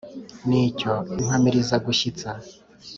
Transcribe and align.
Ni 0.47 0.61
cyo 0.79 0.93
Impamirizagushyitsa 1.21 2.29